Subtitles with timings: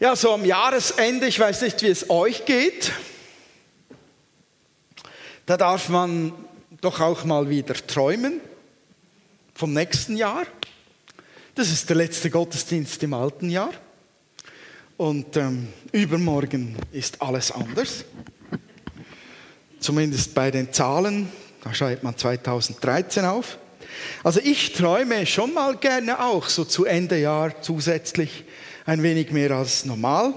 [0.00, 2.92] Ja, so am Jahresende, ich weiß nicht, wie es euch geht,
[5.44, 6.32] da darf man
[6.80, 8.40] doch auch mal wieder träumen
[9.56, 10.46] vom nächsten Jahr.
[11.56, 13.72] Das ist der letzte Gottesdienst im alten Jahr.
[14.96, 18.04] Und ähm, übermorgen ist alles anders.
[19.80, 21.28] Zumindest bei den Zahlen,
[21.64, 23.58] da schreibt man 2013 auf.
[24.22, 28.44] Also ich träume schon mal gerne auch so zu Ende Jahr zusätzlich
[28.88, 30.32] ein wenig mehr als normal.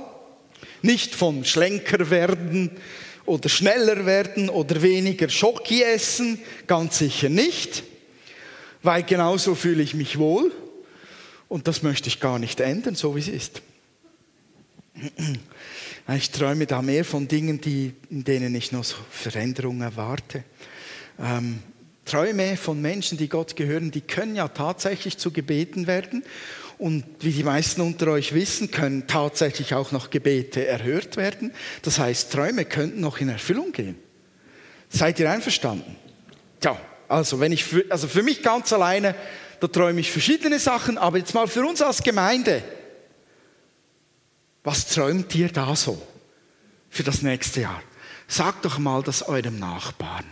[0.81, 2.69] Nicht von Schlenker werden
[3.25, 6.37] oder schneller werden oder weniger Schoki essen,
[6.67, 7.83] ganz sicher nicht,
[8.83, 10.51] weil genauso fühle ich mich wohl
[11.47, 13.61] und das möchte ich gar nicht ändern, so wie es ist.
[16.15, 20.43] Ich träume da mehr von Dingen, die, in denen ich noch Veränderungen erwarte.
[21.19, 21.59] Ähm,
[22.05, 26.23] Träume von Menschen, die Gott gehören, die können ja tatsächlich zu Gebeten werden.
[26.81, 31.53] Und wie die meisten unter euch wissen, können tatsächlich auch noch Gebete erhört werden.
[31.83, 33.99] Das heißt, Träume könnten noch in Erfüllung gehen.
[34.89, 35.95] Seid ihr einverstanden?
[36.59, 36.75] Tja,
[37.07, 39.13] also, wenn ich für, also für mich ganz alleine,
[39.59, 42.63] da träume ich verschiedene Sachen, aber jetzt mal für uns als Gemeinde.
[44.63, 46.01] Was träumt ihr da so
[46.89, 47.83] für das nächste Jahr?
[48.27, 50.25] Sagt doch mal das eurem Nachbarn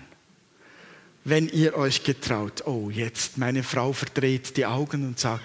[1.25, 5.43] wenn ihr euch getraut, oh, jetzt meine Frau verdreht die Augen und sagt,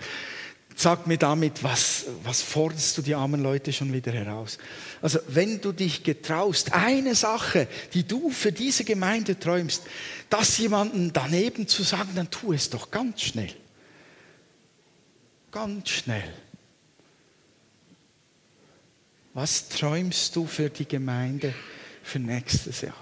[0.74, 4.58] sag mir damit, was, was forderst du die armen Leute schon wieder heraus?
[5.00, 9.84] Also wenn du dich getraust, eine Sache, die du für diese Gemeinde träumst,
[10.30, 13.52] das jemandem daneben zu sagen, dann tu es doch ganz schnell.
[15.50, 16.34] Ganz schnell.
[19.32, 21.54] Was träumst du für die Gemeinde
[22.02, 22.94] für nächstes Jahr?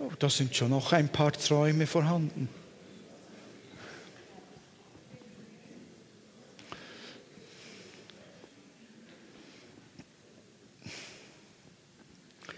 [0.00, 2.48] Oh, da sind schon noch ein paar Träume vorhanden.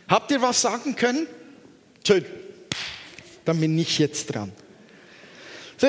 [0.09, 1.27] Habt ihr was sagen können?
[2.07, 2.25] Schön.
[3.45, 4.53] Dann bin ich jetzt dran.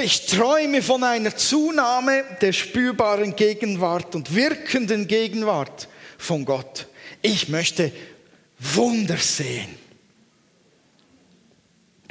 [0.02, 6.88] Ich träume von einer Zunahme der spürbaren Gegenwart und wirkenden Gegenwart von Gott.
[7.22, 7.92] Ich möchte
[8.58, 9.78] Wunder sehen.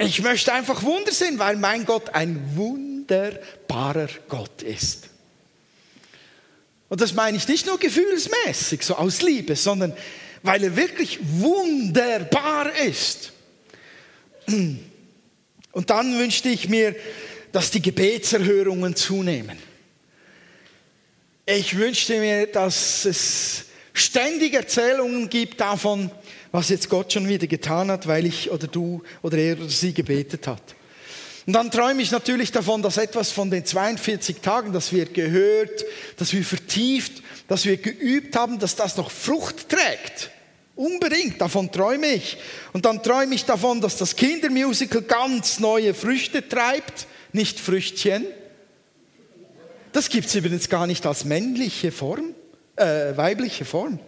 [0.05, 5.09] Ich möchte einfach Wunder sehen, weil mein Gott ein wunderbarer Gott ist.
[6.89, 9.93] Und das meine ich nicht nur gefühlsmäßig, so aus Liebe, sondern
[10.43, 13.31] weil er wirklich wunderbar ist.
[14.45, 16.95] Und dann wünschte ich mir,
[17.51, 19.57] dass die Gebetserhörungen zunehmen.
[21.45, 26.11] Ich wünschte mir, dass es ständig Erzählungen gibt davon,
[26.53, 29.93] was jetzt Gott schon wieder getan hat, weil ich oder du oder er oder sie
[29.93, 30.61] gebetet hat.
[31.45, 35.83] Und dann träume ich natürlich davon, dass etwas von den 42 Tagen, das wir gehört,
[36.15, 40.29] dass wir vertieft, dass wir geübt haben, dass das noch Frucht trägt.
[40.75, 42.37] Unbedingt, davon träume ich.
[42.71, 48.25] Und dann träume ich davon, dass das Kindermusical ganz neue Früchte treibt, nicht Früchtchen.
[49.91, 52.33] Das gibt es übrigens gar nicht als männliche Form
[52.75, 53.99] äh, weibliche Form.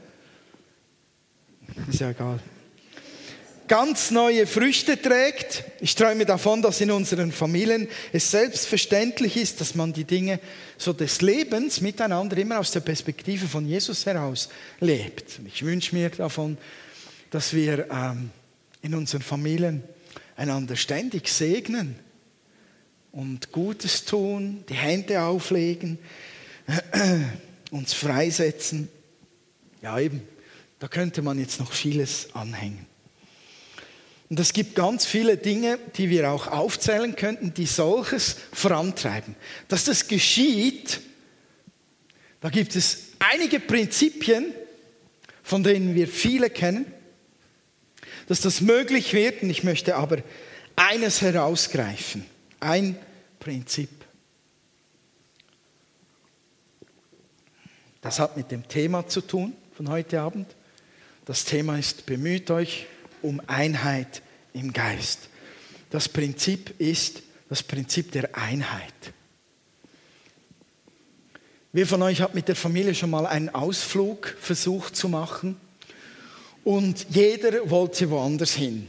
[1.90, 2.40] Ist ja egal.
[3.68, 5.64] Ganz neue Früchte trägt.
[5.80, 10.40] Ich träume davon, dass in unseren Familien es selbstverständlich ist, dass man die Dinge
[10.78, 14.50] so des Lebens miteinander immer aus der Perspektive von Jesus heraus
[14.80, 15.40] lebt.
[15.48, 16.60] Ich wünsche mir davon,
[17.32, 18.30] dass wir ähm,
[18.84, 19.84] in unseren Familien
[20.36, 21.96] einander ständig segnen
[23.12, 25.98] und Gutes tun, die Hände auflegen
[27.72, 28.90] uns freisetzen.
[29.82, 30.22] Ja, eben,
[30.86, 32.86] da könnte man jetzt noch vieles anhängen.
[34.30, 39.36] Und es gibt ganz viele Dinge, die wir auch aufzählen könnten, die solches vorantreiben.
[39.68, 41.02] Dass das geschieht,
[42.40, 44.54] da gibt es einige Prinzipien,
[45.42, 46.86] von denen wir viele kennen,
[48.28, 49.42] dass das möglich wird.
[49.42, 50.20] Und ich möchte aber
[50.76, 52.28] eines herausgreifen.
[52.60, 52.96] Ein
[53.40, 53.90] Prinzip.
[58.02, 60.46] Das hat mit dem Thema zu tun von heute Abend.
[61.26, 62.86] Das Thema ist, bemüht euch
[63.24, 64.22] um Einheit
[64.54, 65.22] im Geist.
[65.90, 68.94] Das Prinzip ist das Prinzip der Einheit.
[71.74, 75.58] Wer von euch hat mit der Familie schon mal einen Ausflug versucht zu machen
[76.64, 78.88] und jeder wollte woanders hin?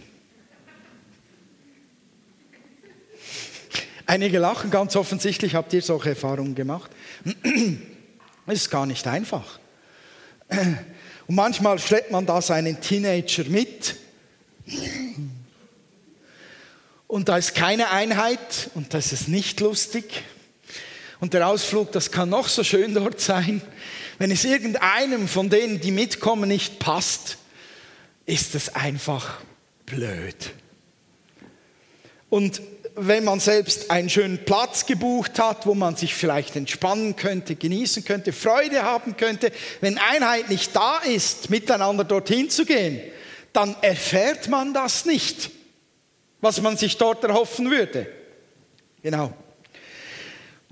[4.05, 6.91] Einige lachen, ganz offensichtlich habt ihr solche Erfahrungen gemacht.
[7.25, 9.59] Das ist gar nicht einfach.
[11.27, 13.97] Und manchmal schleppt man da seinen Teenager mit.
[17.07, 20.23] und da ist keine Einheit und das ist nicht lustig.
[21.19, 23.63] Und der Ausflug, das kann noch so schön dort sein.
[24.19, 27.39] Wenn es irgendeinem von denen, die mitkommen, nicht passt,
[28.27, 29.41] ist es einfach
[29.87, 30.53] blöd.
[32.29, 32.61] Und
[32.97, 38.05] wenn man selbst einen schönen Platz gebucht hat, wo man sich vielleicht entspannen könnte, genießen
[38.05, 39.53] könnte, Freude haben könnte,
[39.83, 43.01] wenn Einheit nicht da ist, miteinander dorthin zu gehen,
[43.53, 45.51] dann erfährt man das nicht,
[46.41, 48.07] was man sich dort erhoffen würde.
[49.03, 49.35] Genau.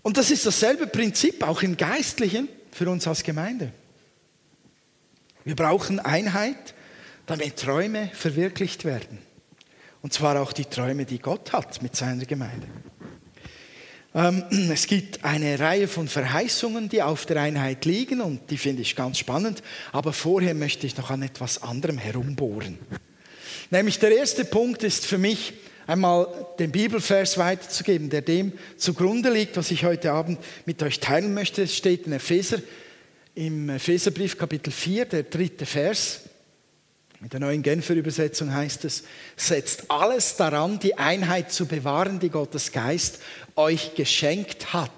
[0.03, 3.71] Und das ist dasselbe Prinzip auch im Geistlichen für uns als Gemeinde.
[5.45, 6.75] Wir brauchen Einheit,
[7.27, 9.19] damit Träume verwirklicht werden.
[10.05, 12.67] Und zwar auch die Träume, die Gott hat mit seiner Gemeinde.
[14.15, 18.83] Ähm, es gibt eine Reihe von Verheißungen, die auf der Einheit liegen und die finde
[18.83, 19.63] ich ganz spannend.
[19.93, 22.79] Aber vorher möchte ich noch an etwas anderem herumbohren.
[23.71, 25.55] Nämlich der erste Punkt ist für mich,
[25.87, 26.29] einmal
[26.59, 31.63] den Bibelvers weiterzugeben, der dem zugrunde liegt, was ich heute Abend mit euch teilen möchte.
[31.63, 32.59] Es steht in Epheser,
[33.35, 36.25] im Epheserbrief Kapitel 4, der dritte Vers.
[37.25, 39.05] Mit der neuen Genfer Übersetzung heißt es,
[39.35, 43.19] setzt alles daran, die Einheit zu bewahren, die Gottes Geist
[43.57, 44.91] euch geschenkt hat.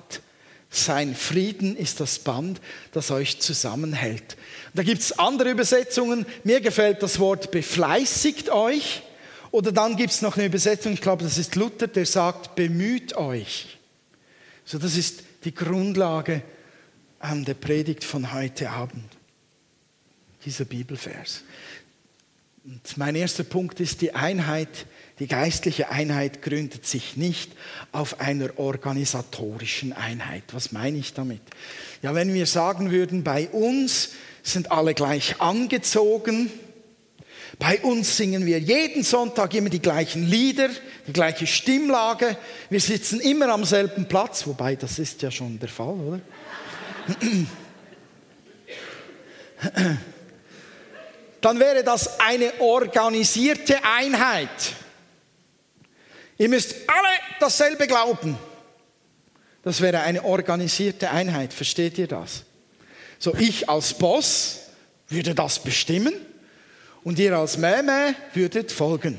[0.69, 4.37] Sein Frieden ist das Band, das euch zusammenhält.
[4.75, 6.27] Da gibt es andere Übersetzungen.
[6.43, 9.03] Mir gefällt das Wort befleißigt euch.
[9.53, 13.17] Oder dann gibt es noch eine Übersetzung, ich glaube, das ist Luther, der sagt, bemüht
[13.17, 13.79] euch.
[14.65, 16.43] So, das ist die Grundlage
[17.21, 19.13] an der Predigt von heute Abend.
[20.45, 21.45] Dieser Bibelvers.
[22.69, 24.87] Und mein erster Punkt ist, die Einheit,
[25.21, 27.53] die geistliche Einheit gründet sich nicht
[27.93, 30.43] auf einer organisatorischen Einheit.
[30.51, 31.43] Was meine ich damit?
[32.03, 36.51] Ja, wenn wir sagen würden, bei uns sind alle gleich angezogen,
[37.61, 40.69] bei uns singen wir jeden Sonntag immer die gleichen Lieder,
[41.07, 42.37] die gleiche Stimmlage,
[42.69, 46.21] wir sitzen immer am selben Platz, wobei das ist ja schon der Fall, oder?
[51.47, 54.49] dann wäre das eine organisierte Einheit.
[56.39, 57.09] Ihr müsst alle
[57.39, 58.37] dasselbe glauben.
[59.63, 62.43] Das wäre eine organisierte Einheit, versteht ihr das?
[63.21, 64.63] So, ich als Boss
[65.09, 66.15] würde das bestimmen
[67.05, 69.17] und ihr als Mähmä würdet folgen.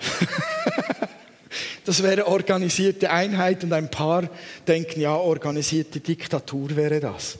[1.84, 4.28] das wäre organisierte Einheit und ein paar
[4.66, 7.38] denken, ja, organisierte Diktatur wäre das.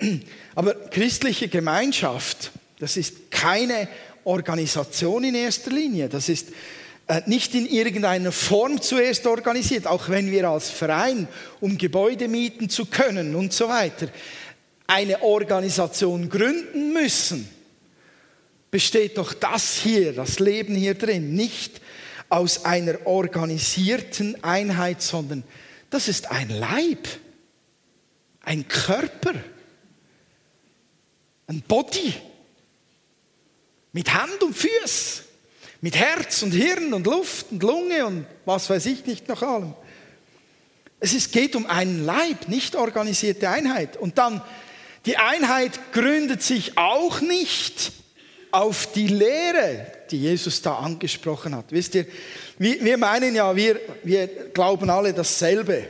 [0.56, 2.50] Aber christliche Gemeinschaft
[2.82, 3.86] das ist keine
[4.24, 6.08] Organisation in erster Linie.
[6.08, 6.48] Das ist
[7.06, 11.28] äh, nicht in irgendeiner Form zuerst organisiert, auch wenn wir als Verein,
[11.60, 14.08] um Gebäude mieten zu können und so weiter,
[14.88, 17.48] eine Organisation gründen müssen,
[18.72, 21.80] besteht doch das hier, das Leben hier drin, nicht
[22.30, 25.44] aus einer organisierten Einheit, sondern
[25.88, 27.06] das ist ein Leib,
[28.40, 29.34] ein Körper,
[31.46, 32.14] ein Body
[33.92, 35.22] mit Hand und Füß,
[35.80, 39.74] mit Herz und Hirn und Luft und Lunge und was weiß ich nicht noch allem.
[41.00, 43.96] Es ist, geht um einen Leib, nicht organisierte Einheit.
[43.96, 44.40] Und dann,
[45.04, 47.90] die Einheit gründet sich auch nicht
[48.52, 51.72] auf die Lehre, die Jesus da angesprochen hat.
[51.72, 52.06] Wisst ihr,
[52.58, 55.88] wir meinen ja, wir, wir glauben alle dasselbe.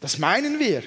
[0.00, 0.82] Das meinen wir.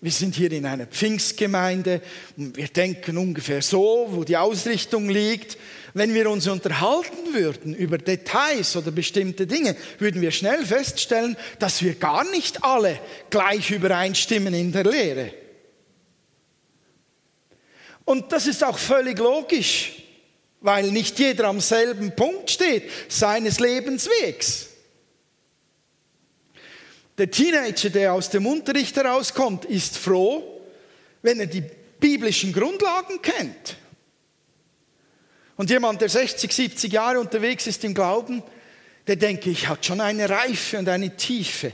[0.00, 2.02] Wir sind hier in einer Pfingstgemeinde
[2.36, 5.56] und wir denken ungefähr so, wo die Ausrichtung liegt.
[5.94, 11.82] Wenn wir uns unterhalten würden über Details oder bestimmte Dinge, würden wir schnell feststellen, dass
[11.82, 13.00] wir gar nicht alle
[13.30, 15.32] gleich übereinstimmen in der Lehre.
[18.04, 20.02] Und das ist auch völlig logisch,
[20.60, 24.68] weil nicht jeder am selben Punkt steht seines Lebenswegs.
[27.18, 30.60] Der Teenager, der aus dem Unterricht herauskommt, ist froh,
[31.22, 31.64] wenn er die
[31.98, 33.76] biblischen Grundlagen kennt.
[35.56, 38.42] Und jemand, der 60, 70 Jahre unterwegs ist im Glauben,
[39.06, 41.72] der denke ich, hat schon eine Reife und eine Tiefe,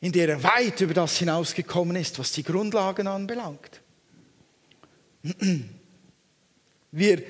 [0.00, 3.80] in der er weit über das hinausgekommen ist, was die Grundlagen anbelangt.
[6.90, 7.22] Wir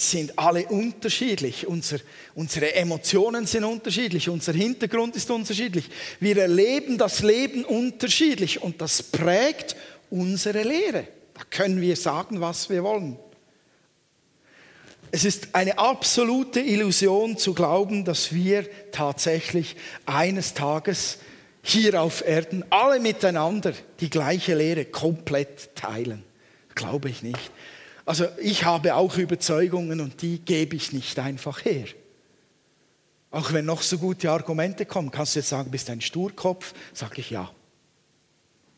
[0.00, 1.66] sind alle unterschiedlich.
[1.66, 1.98] Unser,
[2.34, 4.28] unsere Emotionen sind unterschiedlich.
[4.28, 5.88] Unser Hintergrund ist unterschiedlich.
[6.20, 9.76] Wir erleben das Leben unterschiedlich und das prägt
[10.10, 11.06] unsere Lehre.
[11.34, 13.18] Da können wir sagen, was wir wollen.
[15.12, 19.76] Es ist eine absolute Illusion zu glauben, dass wir tatsächlich
[20.06, 21.18] eines Tages
[21.62, 26.22] hier auf Erden alle miteinander die gleiche Lehre komplett teilen.
[26.74, 27.50] Glaube ich nicht.
[28.10, 31.84] Also ich habe auch Überzeugungen und die gebe ich nicht einfach her.
[33.30, 36.74] Auch wenn noch so gute Argumente kommen, kannst du jetzt sagen, bist ein Sturkopf?
[36.92, 37.48] Sag ich ja.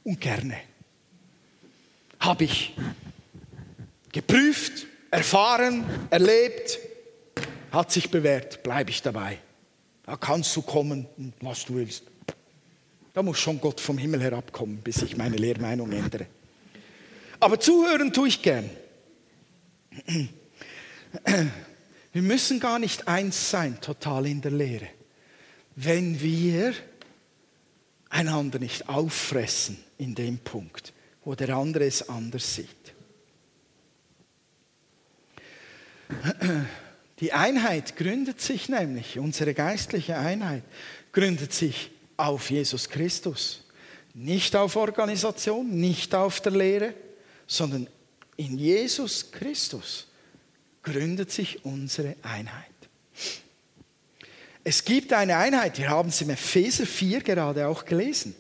[0.05, 0.59] Und gerne.
[2.21, 2.75] Habe ich
[4.13, 6.79] geprüft, erfahren, erlebt,
[7.71, 9.39] hat sich bewährt, bleibe ich dabei.
[10.05, 11.07] Da kannst du kommen,
[11.41, 12.03] was du willst.
[13.15, 16.27] Da muss schon Gott vom Himmel herabkommen, bis ich meine Lehrmeinung ändere.
[17.41, 18.69] Aber zuhören tue ich gern.
[22.13, 24.89] Wir müssen gar nicht eins sein, total in der Lehre,
[25.77, 26.75] wenn wir
[28.11, 30.93] einander nicht auffressen in dem Punkt,
[31.25, 32.69] wo der andere es anders sieht.
[37.21, 40.65] Die Einheit gründet sich nämlich, unsere geistliche Einheit
[41.13, 43.65] gründet sich auf Jesus Christus.
[44.15, 46.95] Nicht auf Organisation, nicht auf der Lehre,
[47.47, 47.89] sondern
[48.37, 50.07] in Jesus Christus
[50.83, 52.67] gründet sich unsere Einheit.
[54.65, 58.35] Es gibt eine Einheit, wir haben es im Epheser 4 gerade auch gelesen,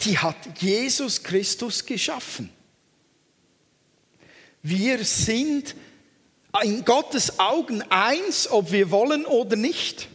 [0.00, 2.50] die hat Jesus Christus geschaffen.
[4.62, 5.74] Wir sind
[6.62, 10.08] in Gottes Augen eins, ob wir wollen oder nicht.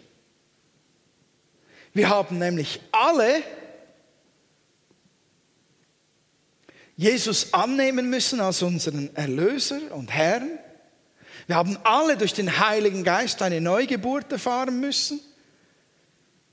[1.93, 3.43] Wir haben nämlich alle
[7.00, 10.50] Jesus annehmen müssen als unseren Erlöser und Herrn.
[11.48, 15.22] Wir haben alle durch den Heiligen Geist eine Neugeburt erfahren müssen.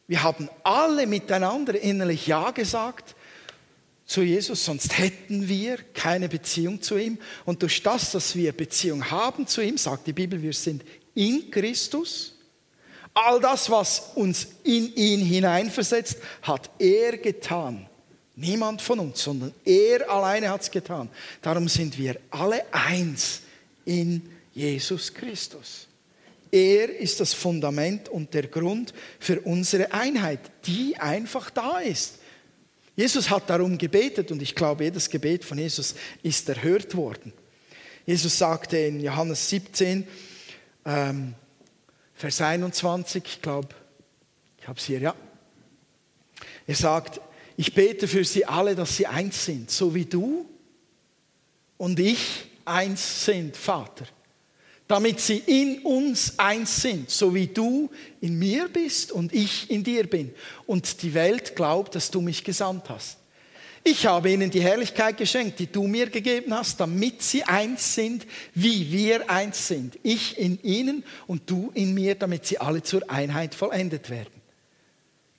[0.07, 3.17] Wir haben alle miteinander innerlich Ja gesagt
[4.05, 7.19] zu Jesus, sonst hätten wir keine Beziehung zu ihm.
[7.45, 10.85] Und durch das, dass wir Beziehung haben zu ihm, sagt die Bibel, wir sind
[11.17, 12.39] in Christus.
[13.15, 17.89] All das, was uns in ihn hineinversetzt, hat er getan.
[18.37, 21.09] Niemand von uns, sondern er alleine hat es getan.
[21.41, 23.41] Darum sind wir alle eins
[23.87, 25.87] in Jesus Christus.
[26.51, 32.19] Er ist das Fundament und der Grund für unsere Einheit, die einfach da ist.
[32.95, 37.33] Jesus hat darum gebetet und ich glaube, jedes Gebet von Jesus ist erhört worden.
[38.07, 40.07] Jesus sagte in Johannes 17,
[40.85, 41.35] ähm,
[42.15, 43.69] Vers 21, ich glaube,
[44.59, 45.15] ich habe es hier, ja.
[46.67, 47.21] Er sagt,
[47.57, 50.47] ich bete für sie alle, dass sie eins sind, so wie du
[51.79, 54.07] und ich eins sind, Vater
[54.89, 59.83] damit sie in uns eins sind, so wie du in mir bist und ich in
[59.83, 60.33] dir bin.
[60.67, 63.19] Und die Welt glaubt, dass du mich gesandt hast.
[63.83, 68.27] Ich habe ihnen die Herrlichkeit geschenkt, die du mir gegeben hast, damit sie eins sind,
[68.55, 69.97] wie wir eins sind.
[70.03, 74.36] Ich in ihnen und du in mir, damit sie alle zur Einheit vollendet werden.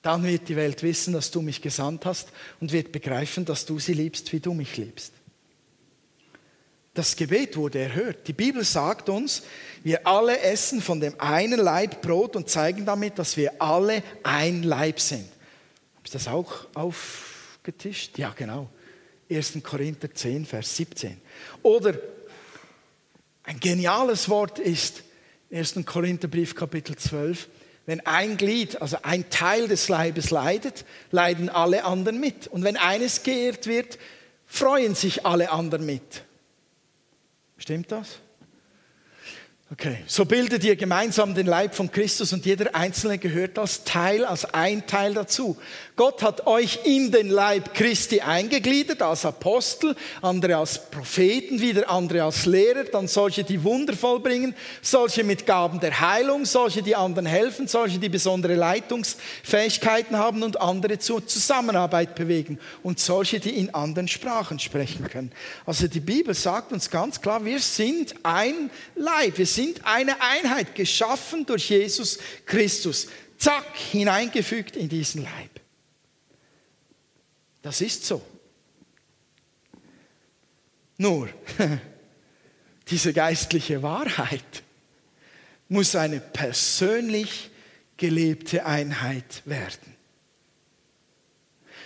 [0.02, 2.28] Dann wird die Welt wissen, dass du mich gesandt hast
[2.60, 5.12] und wird begreifen, dass du sie liebst, wie du mich liebst.
[6.94, 8.26] Das Gebet wurde erhört.
[8.26, 9.42] Die Bibel sagt uns,
[9.84, 14.64] wir alle essen von dem einen Leib Brot und zeigen damit, dass wir alle ein
[14.64, 15.28] Leib sind.
[15.94, 18.18] Habe ich das auch aufgetischt?
[18.18, 18.68] Ja, genau.
[19.30, 19.58] 1.
[19.62, 21.20] Korinther 10, Vers 17.
[21.62, 21.94] Oder
[23.44, 25.02] ein geniales Wort ist
[25.52, 25.76] 1.
[25.84, 27.48] Korintherbrief Kapitel 12.
[27.88, 32.46] Wenn ein Glied, also ein Teil des Leibes leidet, leiden alle anderen mit.
[32.46, 33.98] Und wenn eines geehrt wird,
[34.44, 36.22] freuen sich alle anderen mit.
[37.56, 38.18] Stimmt das?
[39.70, 44.24] Okay, so bildet ihr gemeinsam den Leib von Christus und jeder Einzelne gehört als Teil,
[44.24, 45.58] als ein Teil dazu.
[45.94, 52.22] Gott hat euch in den Leib Christi eingegliedert, als Apostel, andere als Propheten, wieder andere
[52.22, 57.26] als Lehrer, dann solche, die Wunder vollbringen, solche mit Gaben der Heilung, solche, die anderen
[57.26, 63.74] helfen, solche, die besondere Leitungsfähigkeiten haben und andere zur Zusammenarbeit bewegen und solche, die in
[63.74, 65.30] anderen Sprachen sprechen können.
[65.66, 69.36] Also die Bibel sagt uns ganz klar, wir sind ein Leib.
[69.36, 73.08] Wir sind eine Einheit, geschaffen durch Jesus Christus.
[73.38, 75.60] Zack, hineingefügt in diesen Leib.
[77.62, 78.22] Das ist so.
[80.96, 81.28] Nur,
[82.90, 84.62] diese geistliche Wahrheit
[85.68, 87.50] muss eine persönlich
[87.96, 89.96] gelebte Einheit werden.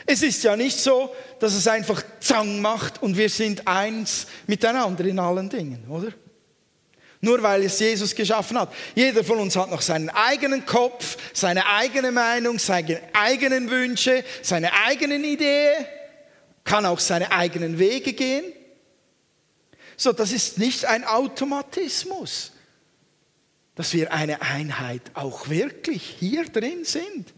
[0.07, 5.05] Es ist ja nicht so, dass es einfach Zang macht und wir sind eins miteinander
[5.05, 6.13] in allen Dingen, oder?
[7.25, 8.75] Nur weil es Jesus geschaffen hat.
[8.97, 14.73] Jeder von uns hat noch seinen eigenen Kopf, seine eigene Meinung, seine eigenen Wünsche, seine
[14.73, 15.87] eigenen Ideen,
[16.65, 18.45] kann auch seine eigenen Wege gehen.
[19.97, 22.51] So, das ist nicht ein Automatismus,
[23.77, 27.33] dass wir eine Einheit auch wirklich hier drin sind.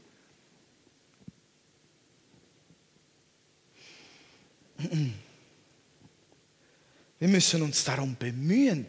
[7.19, 8.87] Wir müssen uns darum bemühen,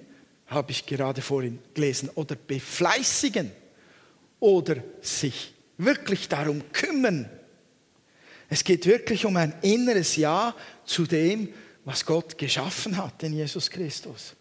[0.55, 3.51] habe ich gerade vorhin gelesen, oder befleißigen,
[4.39, 7.29] oder sich wirklich darum kümmern.
[8.49, 13.69] Es geht wirklich um ein inneres Ja zu dem, was Gott geschaffen hat in Jesus
[13.69, 14.35] Christus.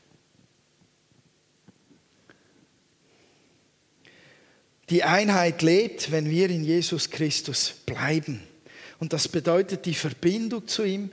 [4.90, 8.42] Die Einheit lebt, wenn wir in Jesus Christus bleiben.
[8.98, 11.10] Und das bedeutet die Verbindung zu ihm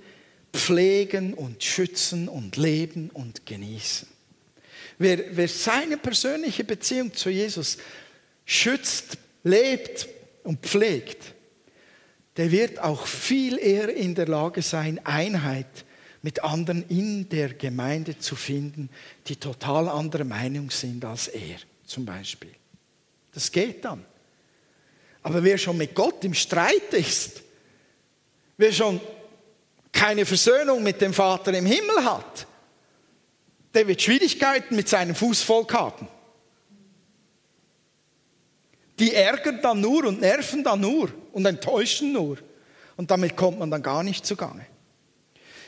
[0.53, 4.07] pflegen und schützen und leben und genießen.
[5.01, 7.79] Wer, wer seine persönliche Beziehung zu Jesus
[8.45, 10.07] schützt, lebt
[10.43, 11.33] und pflegt,
[12.37, 15.85] der wird auch viel eher in der Lage sein, Einheit
[16.21, 18.91] mit anderen in der Gemeinde zu finden,
[19.25, 22.53] die total anderer Meinung sind als er, zum Beispiel.
[23.33, 24.05] Das geht dann.
[25.23, 27.41] Aber wer schon mit Gott im Streit ist,
[28.55, 29.01] wer schon
[29.91, 32.45] keine Versöhnung mit dem Vater im Himmel hat,
[33.73, 36.07] der wird Schwierigkeiten mit seinem Fußvolk haben.
[38.99, 42.37] Die ärgern dann nur und nerven dann nur und enttäuschen nur.
[42.97, 44.65] Und damit kommt man dann gar nicht zugange.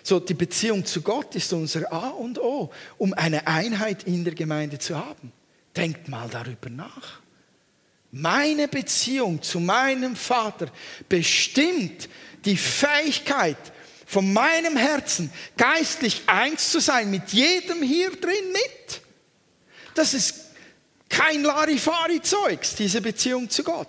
[0.04, 4.36] So, die Beziehung zu Gott ist unser A und O, um eine Einheit in der
[4.36, 5.32] Gemeinde zu haben.
[5.76, 7.22] Denkt mal darüber nach.
[8.12, 10.68] Meine Beziehung zu meinem Vater
[11.10, 12.10] bestimmt
[12.46, 13.58] die Fähigkeit
[14.14, 19.02] von meinem Herzen, geistlich eins zu sein mit jedem hier drin mit.
[19.96, 20.36] Das ist
[21.10, 23.88] kein Larifari-Zeugs, diese Beziehung zu Gott.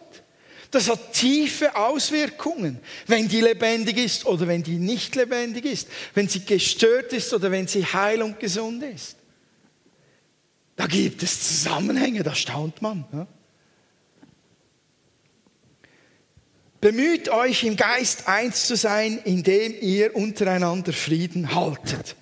[0.71, 6.29] Das hat tiefe Auswirkungen, wenn die lebendig ist oder wenn die nicht lebendig ist, wenn
[6.29, 9.17] sie gestört ist oder wenn sie heil und gesund ist.
[10.75, 13.05] Da gibt es Zusammenhänge, da staunt man.
[13.13, 13.27] Ja?
[16.85, 22.15] Bemüht euch im Geist eins zu sein, indem ihr untereinander Frieden haltet.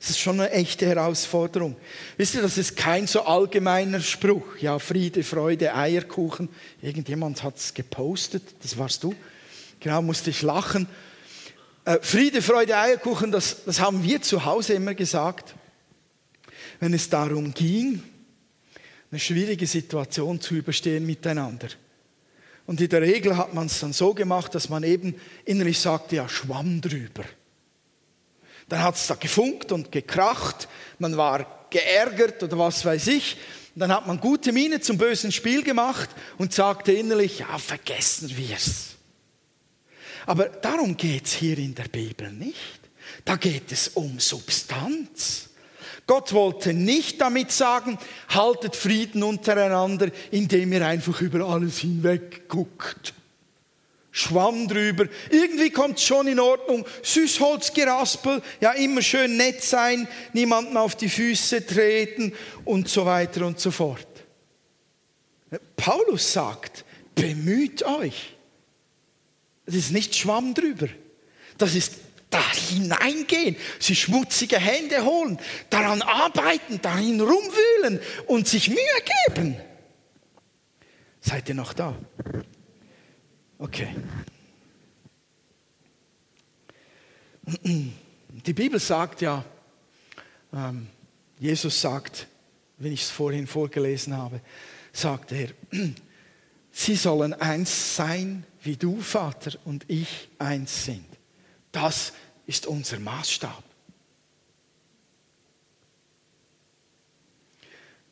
[0.00, 1.76] Das ist schon eine echte Herausforderung.
[2.16, 4.56] Wisst ihr, das ist kein so allgemeiner Spruch.
[4.58, 6.48] Ja, Friede, Freude, Eierkuchen.
[6.82, 9.14] Irgendjemand hat es gepostet, das warst du.
[9.78, 10.88] Genau, musste ich lachen.
[11.84, 15.54] Äh, Friede, Freude, Eierkuchen, das, das haben wir zu Hause immer gesagt,
[16.80, 18.02] wenn es darum ging,
[19.12, 21.68] eine schwierige Situation zu überstehen miteinander.
[22.70, 26.14] Und in der Regel hat man es dann so gemacht, dass man eben innerlich sagte,
[26.14, 27.24] ja, schwamm drüber.
[28.68, 30.68] Dann hat es da gefunkt und gekracht,
[31.00, 33.38] man war geärgert oder was weiß ich.
[33.74, 38.30] Und dann hat man gute Miene zum bösen Spiel gemacht und sagte innerlich, ja, vergessen
[38.36, 38.90] wir es.
[40.24, 42.78] Aber darum geht es hier in der Bibel nicht.
[43.24, 45.49] Da geht es um Substanz.
[46.06, 53.14] Gott wollte nicht damit sagen, haltet Frieden untereinander, indem ihr einfach über alles hinweg guckt.
[54.12, 55.06] Schwamm drüber.
[55.30, 56.84] Irgendwie kommt es schon in Ordnung.
[57.02, 62.32] Süßholzgeraspel, ja immer schön nett sein, niemanden auf die Füße treten
[62.64, 64.06] und so weiter und so fort.
[65.76, 66.84] Paulus sagt,
[67.14, 68.34] bemüht euch.
[69.66, 70.88] Das ist nicht Schwamm drüber.
[71.56, 75.38] Das ist da hineingehen, sie schmutzige Hände holen,
[75.68, 78.78] daran arbeiten, darin rumwühlen und sich Mühe
[79.26, 79.56] geben.
[81.20, 81.94] Seid ihr noch da?
[83.58, 83.94] Okay.
[87.62, 89.44] Die Bibel sagt ja,
[90.52, 90.86] ähm,
[91.38, 92.26] Jesus sagt,
[92.78, 94.40] wenn ich es vorhin vorgelesen habe,
[94.92, 95.48] sagt er,
[96.70, 101.04] sie sollen eins sein, wie du, Vater, und ich eins sind.
[101.72, 102.12] Das
[102.46, 103.62] ist unser Maßstab.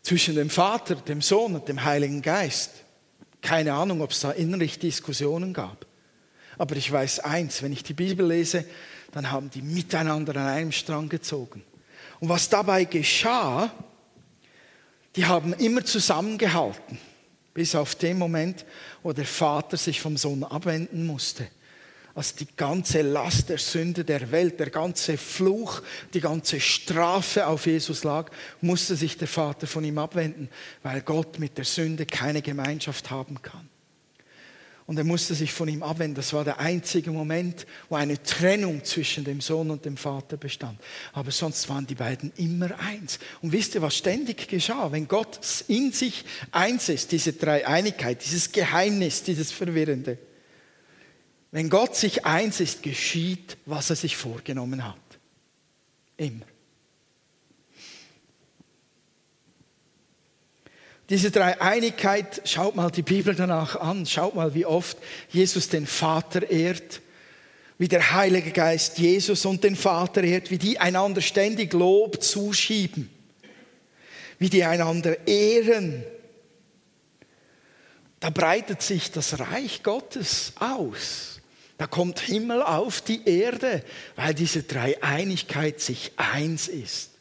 [0.02, 2.70] Zwischen dem Vater, dem Sohn und dem Heiligen Geist.
[3.42, 5.86] Keine Ahnung, ob es da innerlich Diskussionen gab.
[6.56, 8.64] Aber ich weiß eins, wenn ich die Bibel lese,
[9.12, 11.62] dann haben die miteinander an einem Strang gezogen.
[12.20, 13.72] Und was dabei geschah,
[15.14, 16.98] die haben immer zusammengehalten,
[17.54, 18.64] bis auf den Moment,
[19.02, 21.48] wo der Vater sich vom Sohn abwenden musste
[22.18, 27.66] als die ganze Last der Sünde der Welt, der ganze Fluch, die ganze Strafe auf
[27.66, 30.48] Jesus lag, musste sich der Vater von ihm abwenden,
[30.82, 33.68] weil Gott mit der Sünde keine Gemeinschaft haben kann.
[34.86, 36.16] Und er musste sich von ihm abwenden.
[36.16, 40.80] Das war der einzige Moment, wo eine Trennung zwischen dem Sohn und dem Vater bestand.
[41.12, 43.20] Aber sonst waren die beiden immer eins.
[43.42, 44.90] Und wisst ihr, was ständig geschah?
[44.90, 50.18] Wenn Gott in sich eins ist, diese Dreieinigkeit, dieses Geheimnis, dieses Verwirrende,
[51.50, 54.96] wenn Gott sich eins ist, geschieht, was er sich vorgenommen hat.
[56.16, 56.44] Immer.
[61.08, 64.98] Diese Dreieinigkeit, schaut mal die Bibel danach an, schaut mal, wie oft
[65.30, 67.00] Jesus den Vater ehrt,
[67.78, 73.08] wie der Heilige Geist Jesus und den Vater ehrt, wie die einander ständig Lob zuschieben,
[74.38, 76.04] wie die einander ehren.
[78.20, 81.37] da breitet sich das Reich Gottes aus.
[81.78, 83.84] Da kommt Himmel auf die Erde,
[84.16, 87.12] weil diese Dreieinigkeit sich eins ist.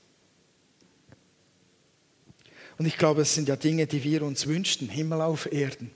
[2.80, 5.92] Und ich glaube, es sind ja Dinge, die wir uns wünschten, Himmel auf Erden.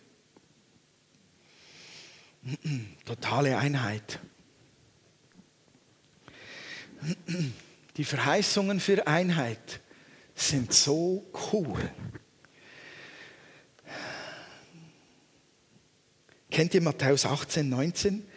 [3.06, 4.20] Totale Einheit.
[7.98, 9.80] Die Verheißungen für Einheit
[10.36, 11.92] sind so cool.
[16.52, 18.28] Kennt ihr Matthäus 18, 19?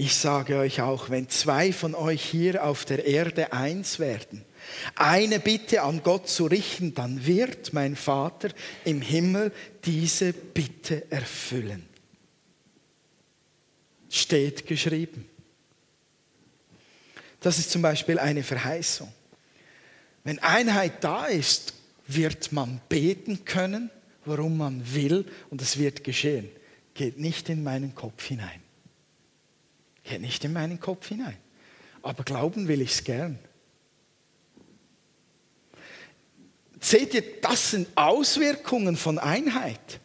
[0.00, 4.44] Ich sage euch auch, wenn zwei von euch hier auf der Erde eins werden,
[4.94, 8.50] eine Bitte an Gott zu richten, dann wird mein Vater
[8.84, 9.52] im Himmel
[9.84, 11.84] diese Bitte erfüllen.
[14.08, 15.28] Steht geschrieben.
[17.40, 19.12] Das ist zum Beispiel eine Verheißung.
[20.22, 21.74] Wenn Einheit da ist,
[22.06, 23.90] wird man beten können,
[24.24, 26.48] worum man will, und es wird geschehen.
[26.94, 28.67] Geht nicht in meinen Kopf hinein.
[30.08, 31.36] Geht nicht in meinen Kopf hinein.
[32.02, 33.38] Aber glauben will ich es gern.
[36.80, 40.00] Seht ihr, das sind Auswirkungen von Einheit.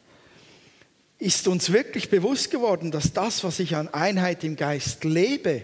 [1.19, 5.63] Ist uns wirklich bewusst geworden, dass das, was ich an Einheit im Geist lebe,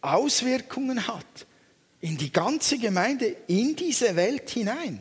[0.00, 1.46] Auswirkungen hat
[2.00, 5.00] in die ganze Gemeinde, in diese Welt hinein.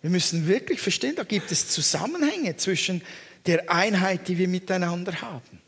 [0.00, 3.02] Wir müssen wirklich verstehen, da gibt es Zusammenhänge zwischen
[3.46, 5.63] der Einheit, die wir miteinander haben.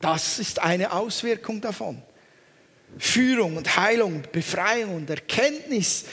[0.00, 2.02] Das ist eine Auswirkung davon.
[2.98, 6.04] Führung und Heilung, und Befreiung und Erkenntnis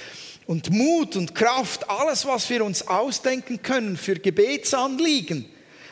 [0.45, 5.45] und Mut und Kraft, alles, was wir uns ausdenken können für Gebetsanliegen,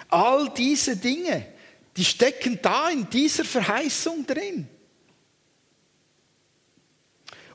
[0.10, 1.46] all diese Dinge,
[1.96, 4.68] die stecken da in dieser Verheißung drin.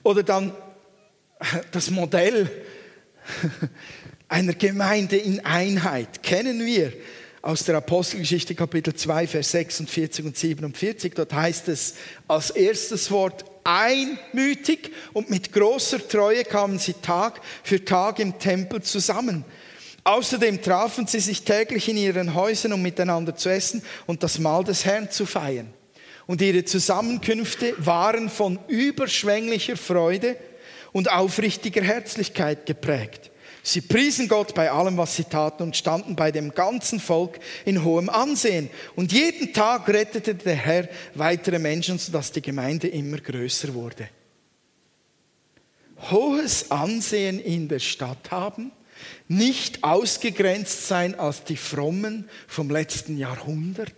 [0.03, 0.55] Oder dann
[1.73, 2.65] das Modell
[4.29, 6.93] einer Gemeinde in Einheit kennen wir
[7.43, 11.15] aus der Apostelgeschichte Kapitel 2, Vers 46 und 47.
[11.15, 11.95] Dort heißt es
[12.27, 18.83] als erstes Wort einmütig und mit großer Treue kamen sie Tag für Tag im Tempel
[18.83, 19.45] zusammen.
[20.05, 24.65] Außerdem trafen sie sich täglich in ihren Häusern, um miteinander zu essen und das Mahl
[24.65, 25.73] des Herrn zu feiern.
[26.27, 30.37] Und ihre Zusammenkünfte waren von überschwänglicher Freude
[30.93, 33.31] und aufrichtiger Herzlichkeit geprägt.
[33.69, 37.85] Sie priesen Gott bei allem, was sie taten und standen bei dem ganzen Volk in
[37.85, 38.71] hohem Ansehen.
[38.97, 44.09] Und jeden Tag rettete der Herr weitere Menschen, sodass die Gemeinde immer größer wurde.
[46.11, 48.73] Hohes Ansehen in der Stadt haben,
[49.27, 53.93] nicht ausgegrenzt sein als die Frommen vom letzten Jahrhundert.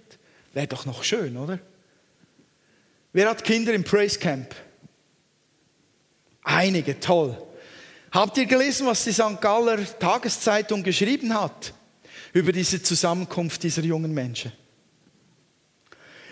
[0.53, 1.61] Wäre doch noch schön, oder?
[3.13, 4.53] Wer hat Kinder im Praise Camp?
[6.43, 7.41] Einige, toll.
[8.13, 9.41] Habt ihr gelesen, was die St.
[9.41, 11.73] Galler Tageszeitung geschrieben hat
[12.33, 14.53] über diese Zusammenkunft dieser jungen Menschen?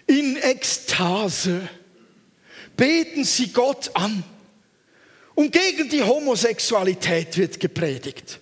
[0.06, 1.68] In Ekstase
[2.76, 4.24] beten sie Gott an
[5.34, 8.40] und gegen die Homosexualität wird gepredigt.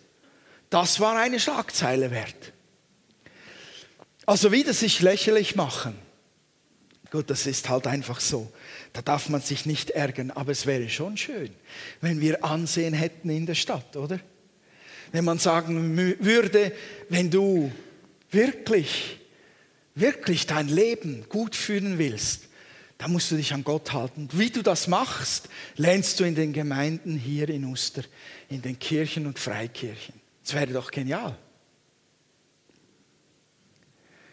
[0.70, 2.52] Das war eine Schlagzeile wert.
[4.24, 5.98] Also wieder sich lächerlich machen.
[7.10, 8.50] Gut, das ist halt einfach so.
[8.96, 11.50] Da darf man sich nicht ärgern, aber es wäre schon schön,
[12.00, 14.18] wenn wir Ansehen hätten in der Stadt, oder?
[15.12, 16.72] Wenn man sagen würde,
[17.10, 17.70] wenn du
[18.30, 19.18] wirklich,
[19.94, 22.44] wirklich dein Leben gut führen willst,
[22.96, 24.30] dann musst du dich an Gott halten.
[24.32, 28.02] Wie du das machst, lernst du in den Gemeinden hier in Uster,
[28.48, 30.14] in den Kirchen und Freikirchen.
[30.42, 31.36] Das wäre doch genial.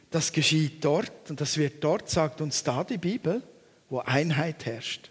[0.10, 3.44] Das geschieht dort und das wird dort, sagt uns da die Bibel,
[3.90, 5.10] wo Einheit herrscht.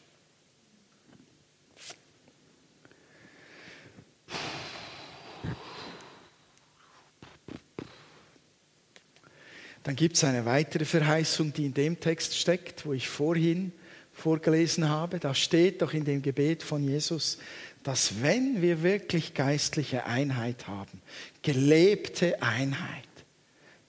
[9.82, 13.72] Dann gibt es eine weitere Verheißung, die in dem Text steckt, wo ich vorhin
[14.12, 15.18] vorgelesen habe.
[15.18, 17.38] Da steht doch in dem Gebet von Jesus,
[17.82, 21.00] dass wenn wir wirklich geistliche Einheit haben,
[21.42, 23.08] gelebte Einheit,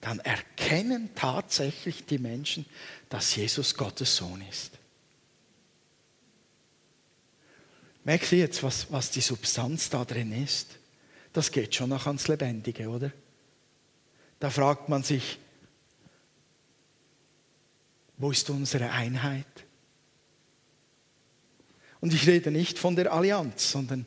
[0.04, 2.66] dann erkennen tatsächlich die Menschen,
[3.08, 4.72] dass Jesus Gottes Sohn ist.
[8.04, 10.78] Merkt ihr jetzt, was, was die Substanz da drin ist?
[11.32, 13.12] Das geht schon noch ans Lebendige, oder?
[14.42, 15.40] Da fragt man sich,
[18.18, 19.46] wo ist unsere Einheit?
[22.02, 24.06] Und ich rede nicht von der Allianz, sondern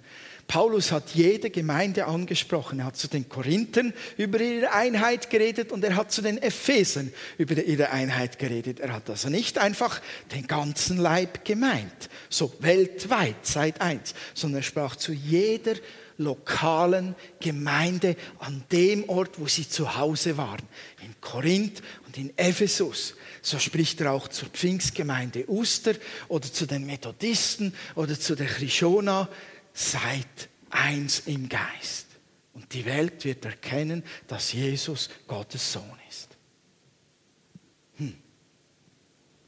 [0.48, 2.78] Paulus hat jede Gemeinde angesprochen.
[2.78, 7.12] Er hat zu den Korinthern über ihre Einheit geredet und er hat zu den Ephesern
[7.36, 8.80] über ihre Einheit geredet.
[8.80, 10.00] Er hat also nicht einfach
[10.32, 15.74] den ganzen Leib gemeint, so weltweit, seit eins, sondern er sprach zu jeder
[16.18, 20.62] lokalen Gemeinde an dem Ort, wo sie zu Hause waren.
[21.02, 23.14] In Korinth und in Ephesus.
[23.42, 25.94] So spricht er auch zur Pfingstgemeinde Uster
[26.28, 29.28] oder zu den Methodisten oder zu der Chrishona.
[29.78, 32.06] Seid eins im Geist.
[32.54, 36.28] Und die Welt wird erkennen, dass Jesus Gottes Sohn ist.
[37.98, 38.16] Hm.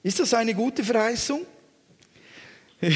[0.03, 1.47] Ist das eine gute Verheißung?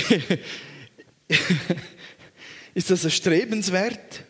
[2.75, 4.25] Ist das erstrebenswert?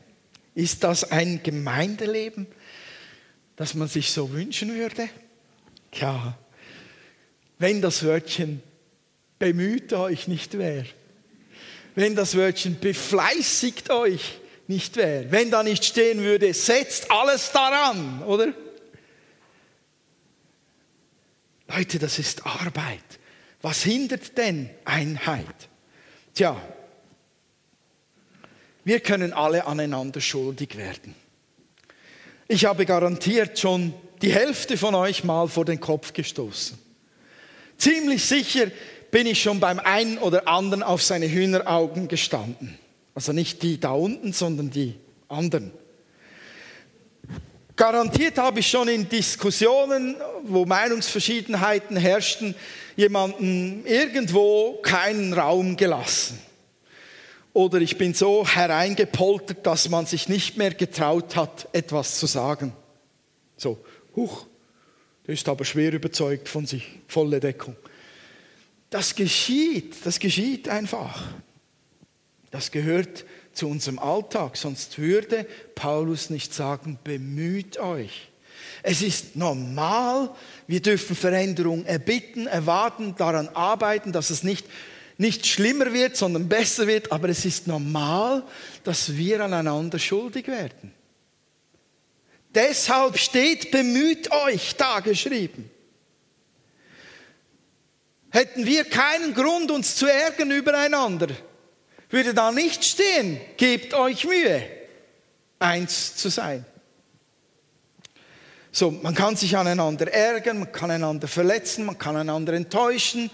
[0.54, 2.46] Ist das ein Gemeindeleben,
[3.56, 5.08] das man sich so wünschen würde?
[5.94, 6.38] Ja,
[7.58, 8.62] wenn das Wörtchen
[9.40, 10.86] bemüht euch nicht wäre,
[11.94, 18.22] wenn das Wörtchen befleißigt euch nicht wäre, wenn da nicht stehen würde, setzt alles daran,
[18.22, 18.52] oder?
[21.68, 23.04] Leute, das ist Arbeit.
[23.60, 25.46] Was hindert denn Einheit?
[26.34, 26.60] Tja,
[28.84, 31.14] wir können alle aneinander schuldig werden.
[32.48, 36.78] Ich habe garantiert schon die Hälfte von euch mal vor den Kopf gestoßen.
[37.78, 38.66] Ziemlich sicher
[39.12, 42.76] bin ich schon beim einen oder anderen auf seine Hühneraugen gestanden.
[43.14, 44.94] Also nicht die da unten, sondern die
[45.28, 45.70] anderen.
[47.76, 52.54] Garantiert habe ich schon in Diskussionen, wo Meinungsverschiedenheiten herrschten,
[52.96, 56.38] jemanden irgendwo keinen Raum gelassen.
[57.52, 62.72] Oder ich bin so hereingepoltert, dass man sich nicht mehr getraut hat, etwas zu sagen.
[63.58, 63.78] So,
[64.16, 64.46] huch,
[65.26, 67.76] der ist aber schwer überzeugt von sich, volle Deckung.
[68.92, 71.24] Das geschieht, das geschieht einfach.
[72.50, 73.24] Das gehört
[73.54, 78.28] zu unserem Alltag, sonst würde Paulus nicht sagen, bemüht euch.
[78.82, 80.28] Es ist normal,
[80.66, 84.66] wir dürfen Veränderung erbitten, erwarten, daran arbeiten, dass es nicht
[85.16, 88.42] nicht schlimmer wird, sondern besser wird, aber es ist normal,
[88.84, 90.92] dass wir aneinander schuldig werden.
[92.54, 95.70] Deshalb steht, bemüht euch da geschrieben.
[98.32, 101.28] Hätten wir keinen Grund, uns zu ärgern übereinander,
[102.08, 104.66] würde da nicht stehen, gebt euch Mühe,
[105.58, 106.64] eins zu sein.
[108.70, 113.30] So, man kann sich aneinander ärgern, man kann einander verletzen, man kann einander enttäuschen,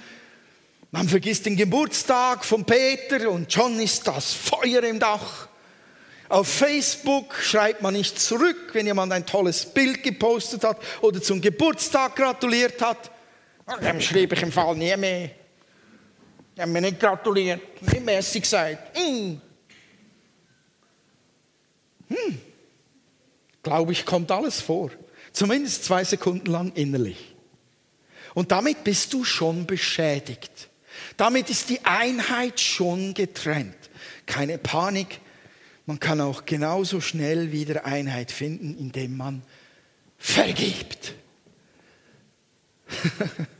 [0.90, 5.46] man vergisst den Geburtstag von Peter und schon ist das Feuer im Dach.
[6.28, 11.40] Auf Facebook schreibt man nicht zurück, wenn jemand ein tolles Bild gepostet hat oder zum
[11.40, 13.12] Geburtstag gratuliert hat.
[13.68, 15.30] Dann schreibe ich im Fall nie mehr.
[16.56, 18.98] Die haben mir nicht gratuliert, nicht mäßig gesagt.
[18.98, 19.40] Hm.
[22.08, 22.40] Hm.
[23.62, 24.90] Glaube ich, kommt alles vor.
[25.32, 27.36] Zumindest zwei Sekunden lang innerlich.
[28.34, 30.68] Und damit bist du schon beschädigt.
[31.16, 33.76] Damit ist die Einheit schon getrennt.
[34.26, 35.20] Keine Panik.
[35.86, 39.42] Man kann auch genauso schnell wieder Einheit finden, indem man
[40.18, 41.14] vergibt.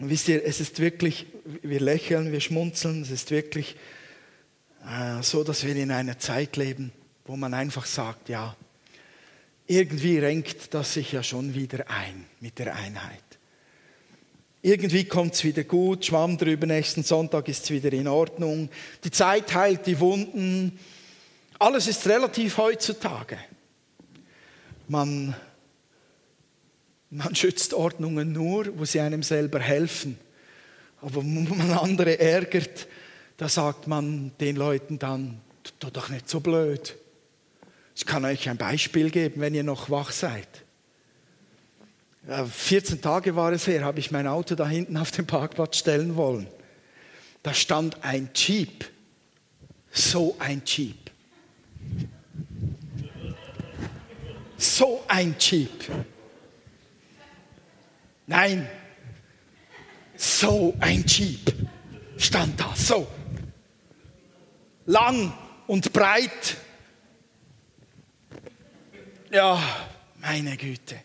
[0.00, 1.26] Und wisst ihr, es ist wirklich,
[1.62, 3.76] wir lächeln, wir schmunzeln, es ist wirklich
[4.84, 6.90] äh, so, dass wir in einer Zeit leben,
[7.26, 8.56] wo man einfach sagt, ja,
[9.66, 13.22] irgendwie renkt das sich ja schon wieder ein mit der Einheit.
[14.62, 18.70] Irgendwie kommt es wieder gut, schwamm drüber, nächsten Sonntag ist es wieder in Ordnung.
[19.04, 20.78] Die Zeit heilt die Wunden.
[21.58, 23.38] Alles ist relativ heutzutage.
[24.88, 25.36] Man,
[27.10, 30.18] man schützt Ordnungen nur, wo sie einem selber helfen.
[31.02, 32.86] Aber wo man andere ärgert,
[33.36, 35.40] da sagt man den Leuten dann,
[35.78, 36.96] tu doch nicht so blöd.
[37.96, 40.48] Ich kann euch ein Beispiel geben, wenn ihr noch wach seid.
[42.26, 46.16] 14 Tage war es her, habe ich mein Auto da hinten auf den Parkplatz stellen
[46.16, 46.46] wollen.
[47.42, 48.84] Da stand ein Jeep.
[49.90, 51.10] So ein Jeep.
[54.58, 55.70] So ein Jeep.
[58.30, 58.70] Nein,
[60.16, 61.52] so ein Jeep
[62.16, 63.08] stand da, so.
[64.86, 66.56] Lang und breit.
[69.32, 69.60] Ja,
[70.20, 71.02] meine Güte.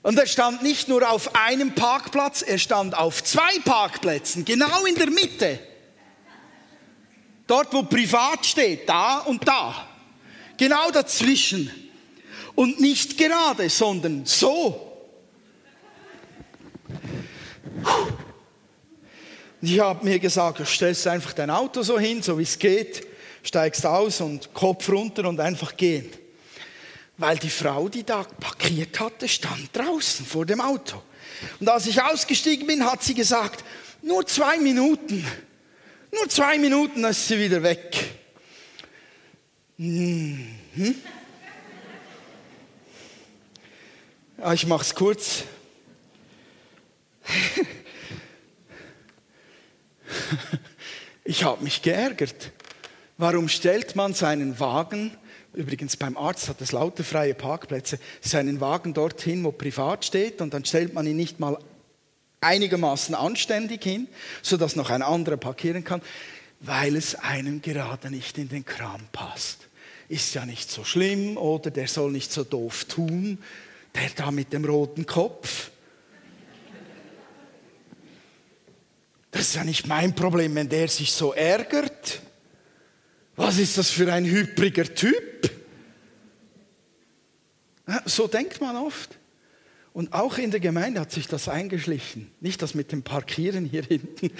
[0.00, 4.94] Und er stand nicht nur auf einem Parkplatz, er stand auf zwei Parkplätzen, genau in
[4.94, 5.58] der Mitte.
[7.46, 9.86] Dort, wo privat steht, da und da.
[10.56, 11.70] Genau dazwischen.
[12.54, 14.89] Und nicht gerade, sondern so.
[19.62, 23.06] Ich habe mir gesagt, du stellst einfach dein Auto so hin, so wie es geht,
[23.42, 26.10] steigst aus und Kopf runter und einfach gehen
[27.20, 31.02] weil die Frau, die da parkiert hatte, stand draußen vor dem Auto.
[31.60, 33.62] Und als ich ausgestiegen bin, hat sie gesagt,
[34.02, 35.24] nur zwei Minuten,
[36.12, 37.94] Nur zwei Minuten, ist sie wieder weg.
[39.76, 40.56] Mhm.
[44.52, 45.44] Ich mache es kurz.
[51.24, 52.50] Ich habe mich geärgert.
[53.18, 55.16] Warum stellt man seinen Wagen,
[55.52, 60.54] übrigens beim Arzt hat es lauter freie Parkplätze, seinen Wagen dorthin, wo privat steht und
[60.54, 61.58] dann stellt man ihn nicht mal
[62.40, 64.08] einigermaßen anständig hin,
[64.42, 66.00] sodass noch ein anderer parkieren kann,
[66.60, 69.68] weil es einem gerade nicht in den Kram passt.
[70.08, 73.38] Ist ja nicht so schlimm oder der soll nicht so doof tun,
[73.94, 75.69] der da mit dem roten Kopf.
[79.40, 82.20] Das ist ja nicht mein Problem, wenn der sich so ärgert.
[83.36, 85.50] Was ist das für ein hybriger Typ?
[88.04, 89.16] So denkt man oft.
[89.94, 92.30] Und auch in der Gemeinde hat sich das eingeschlichen.
[92.40, 94.30] Nicht das mit dem Parkieren hier hinten.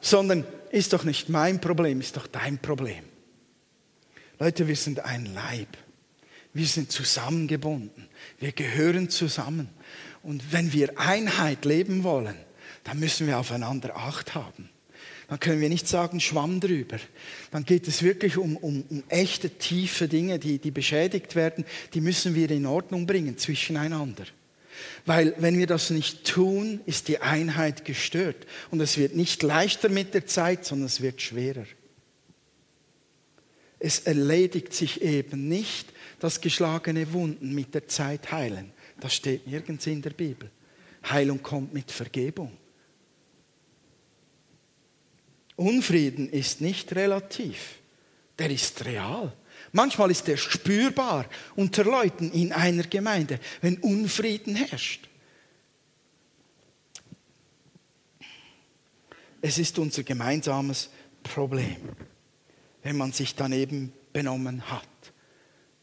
[0.00, 3.04] Sondern ist doch nicht mein Problem, ist doch dein Problem.
[4.38, 5.76] Leute, wir sind ein Leib.
[6.54, 8.08] Wir sind zusammengebunden.
[8.40, 9.68] Wir gehören zusammen.
[10.22, 12.34] Und wenn wir Einheit leben wollen,
[12.84, 14.70] dann müssen wir aufeinander Acht haben.
[15.28, 16.98] Dann können wir nicht sagen, Schwamm drüber.
[17.52, 21.64] Dann geht es wirklich um, um, um echte, tiefe Dinge, die, die beschädigt werden.
[21.94, 24.24] Die müssen wir in Ordnung bringen zwischeneinander.
[25.06, 28.46] Weil wenn wir das nicht tun, ist die Einheit gestört.
[28.70, 31.66] Und es wird nicht leichter mit der Zeit, sondern es wird schwerer.
[33.78, 38.72] Es erledigt sich eben nicht, dass geschlagene Wunden mit der Zeit heilen.
[39.00, 40.50] Das steht nirgends in der Bibel.
[41.08, 42.56] Heilung kommt mit Vergebung.
[45.56, 47.76] Unfrieden ist nicht relativ,
[48.38, 49.32] der ist real.
[49.72, 55.08] Manchmal ist er spürbar unter Leuten in einer Gemeinde, wenn Unfrieden herrscht.
[59.42, 60.90] Es ist unser gemeinsames
[61.22, 61.76] Problem
[62.82, 65.09] wenn man sich daneben benommen hat.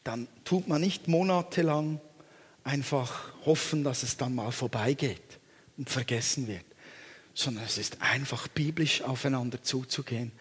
[0.04, 2.00] Dann tut man nicht monatelang
[2.64, 5.38] einfach hoffen, dass es dann mal vorbeigeht
[5.76, 6.64] und vergessen wird,
[7.34, 10.32] sondern es ist einfach biblisch aufeinander zuzugehen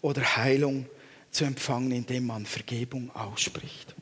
[0.00, 0.86] oder Heilung
[1.30, 3.94] zu empfangen, indem man Vergebung ausspricht.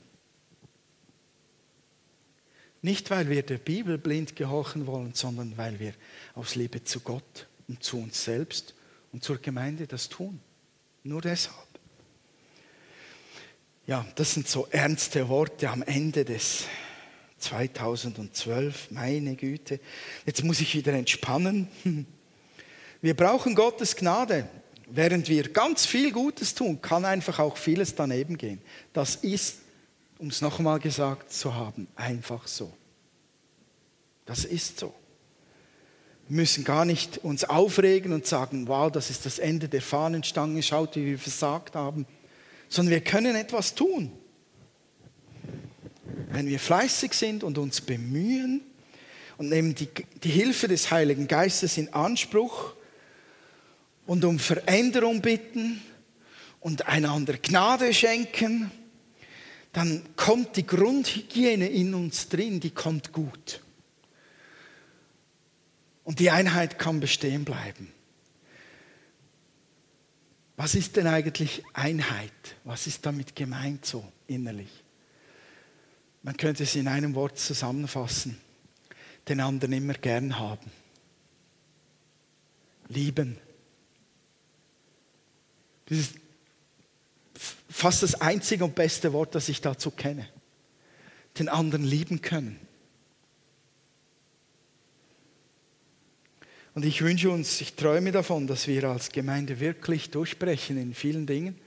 [2.83, 5.95] Nicht, weil wir der Bibel blind gehorchen wollen, sondern weil wir
[6.35, 8.75] aus Liebe zu Gott und zu uns selbst
[9.13, 10.41] und zur Gemeinde das tun.
[11.03, 11.70] Nur deshalb.
[13.91, 16.67] Ja, das sind so ernste Worte am Ende des
[17.39, 18.93] 2012.
[18.93, 19.81] Meine Güte,
[20.25, 21.67] jetzt muss ich wieder entspannen.
[23.03, 24.49] Wir brauchen Gottes Gnade.
[24.87, 28.63] Während wir ganz viel Gutes tun, kann einfach auch vieles daneben gehen.
[28.93, 29.59] Das ist,
[30.19, 32.73] um es nochmal gesagt zu haben, einfach so.
[34.25, 34.95] Das ist so.
[36.29, 40.63] Wir müssen gar nicht uns aufregen und sagen, wow, das ist das Ende der Fahnenstange,
[40.63, 42.07] schaut, wie wir versagt haben
[42.71, 44.13] sondern wir können etwas tun.
[46.31, 48.63] Wenn wir fleißig sind und uns bemühen
[49.37, 49.89] und nehmen die,
[50.23, 52.75] die Hilfe des Heiligen Geistes in Anspruch
[54.07, 55.83] und um Veränderung bitten
[56.61, 58.71] und einander Gnade schenken,
[59.73, 63.61] dann kommt die Grundhygiene in uns drin, die kommt gut.
[66.05, 67.93] Und die Einheit kann bestehen bleiben.
[70.61, 72.35] Was ist denn eigentlich Einheit?
[72.65, 74.69] Was ist damit gemeint so innerlich?
[76.23, 78.39] Man könnte es in einem Wort zusammenfassen.
[79.27, 80.71] Den anderen immer gern haben.
[82.89, 83.39] Lieben.
[85.87, 86.17] Das ist
[87.71, 90.29] fast das einzige und beste Wort, das ich dazu kenne.
[91.39, 92.61] Den anderen lieben können.
[96.75, 101.27] Und ich wünsche uns, ich träume davon, dass wir als Gemeinde wirklich durchbrechen in vielen
[101.27, 101.59] Dingen,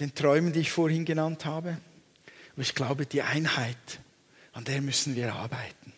[0.00, 1.78] den Träumen, die ich vorhin genannt habe.
[2.52, 3.76] Aber ich glaube, die Einheit,
[4.52, 5.92] an der müssen wir arbeiten.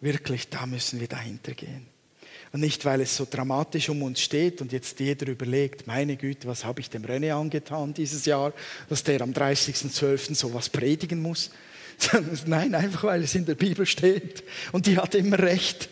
[0.00, 1.86] Wirklich, da müssen wir dahinter gehen.
[2.52, 6.48] Und nicht, weil es so dramatisch um uns steht und jetzt jeder überlegt, meine Güte,
[6.48, 8.52] was habe ich dem René angetan dieses Jahr,
[8.88, 10.34] dass der am 30.12.
[10.34, 11.50] sowas predigen muss.
[12.46, 15.90] Nein, einfach weil es in der Bibel steht und die hat immer recht.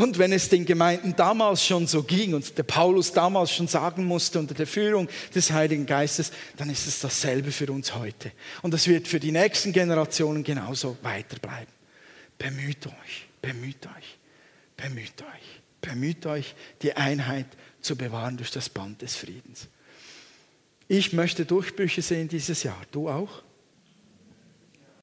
[0.00, 4.04] Und wenn es den Gemeinden damals schon so ging und der Paulus damals schon sagen
[4.04, 8.32] musste unter der Führung des Heiligen Geistes, dann ist es dasselbe für uns heute.
[8.62, 11.72] Und das wird für die nächsten Generationen genauso weiterbleiben.
[12.38, 14.18] Bemüht euch, bemüht euch,
[14.74, 17.46] bemüht euch, bemüht euch, die Einheit
[17.82, 19.68] zu bewahren durch das Band des Friedens.
[20.88, 22.80] Ich möchte Durchbrüche sehen dieses Jahr.
[22.90, 23.42] Du auch?